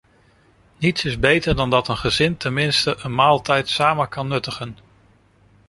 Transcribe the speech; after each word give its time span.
Niets 0.77 1.05
is 1.05 1.19
beter 1.19 1.55
dan 1.55 1.69
dat 1.69 1.87
een 1.87 1.97
gezin 1.97 2.37
ten 2.37 2.53
minste 2.53 2.97
een 3.01 3.15
maaltijd 3.15 3.69
samen 3.69 4.09
kan 4.09 4.27
nuttigen. 4.27 4.77